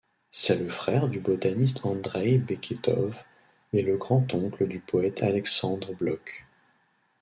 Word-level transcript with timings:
C'est 0.31 0.59
le 0.59 0.67
frère 0.67 1.07
du 1.09 1.19
botaniste 1.19 1.85
Andreï 1.85 2.39
Beketov 2.39 3.23
et 3.71 3.83
le 3.83 3.97
grand-oncle 3.97 4.67
du 4.67 4.79
poète 4.79 5.21
Alexandre 5.21 5.93
Blok. 5.93 6.47